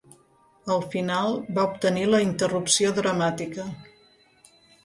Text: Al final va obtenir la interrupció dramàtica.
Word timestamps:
Al 0.75 0.79
final 0.95 1.35
va 1.59 1.67
obtenir 1.73 2.07
la 2.13 2.23
interrupció 2.29 2.97
dramàtica. 3.01 3.71